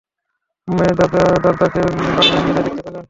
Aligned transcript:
উম্মে 0.67 0.87
দারদাকে 0.99 1.79
বাড়ির 2.15 2.35
আঙিনায় 2.37 2.65
দেখতে 2.67 2.81
পেলেন। 2.83 2.99